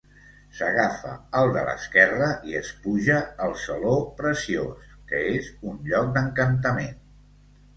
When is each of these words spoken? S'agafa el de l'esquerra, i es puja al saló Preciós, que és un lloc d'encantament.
S'agafa 0.59 1.11
el 1.41 1.51
de 1.57 1.65
l'esquerra, 1.67 2.29
i 2.53 2.57
es 2.61 2.71
puja 2.85 3.19
al 3.49 3.53
saló 3.65 3.93
Preciós, 4.23 4.89
que 5.13 5.23
és 5.37 5.53
un 5.73 5.79
lloc 5.91 6.11
d'encantament. 6.17 6.99